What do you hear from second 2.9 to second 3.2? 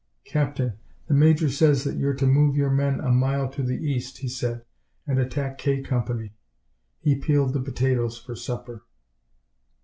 a